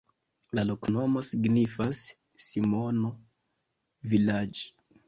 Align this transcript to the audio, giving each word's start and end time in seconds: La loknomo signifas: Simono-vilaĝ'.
La 0.59 0.63
loknomo 0.69 1.23
signifas: 1.27 2.01
Simono-vilaĝ'. 2.49 4.69